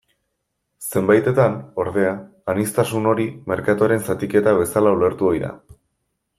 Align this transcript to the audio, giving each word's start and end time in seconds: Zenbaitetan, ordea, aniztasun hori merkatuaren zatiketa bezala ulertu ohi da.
Zenbaitetan, 0.93 1.57
ordea, 1.83 2.15
aniztasun 2.55 3.11
hori 3.13 3.29
merkatuaren 3.53 4.05
zatiketa 4.11 4.59
bezala 4.65 4.99
ulertu 5.01 5.33
ohi 5.33 5.47
da. 5.49 5.57